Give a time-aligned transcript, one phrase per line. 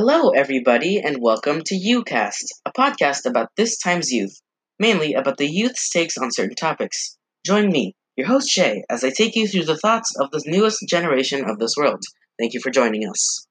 [0.00, 4.40] Hello, everybody, and welcome to YouCast, a podcast about this time's youth,
[4.78, 7.18] mainly about the youth's takes on certain topics.
[7.44, 10.86] Join me, your host Shay, as I take you through the thoughts of the newest
[10.88, 12.04] generation of this world.
[12.38, 13.44] Thank you for joining us.